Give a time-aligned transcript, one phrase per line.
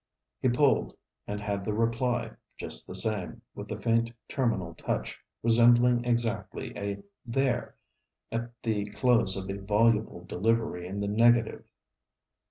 [0.39, 0.95] He pulled,
[1.27, 7.03] and had the reply, just the same, with the faint terminal touch, resembling exactly a
[7.23, 7.75] 'There!'
[8.31, 11.65] at the close of a voluble delivery in the negative.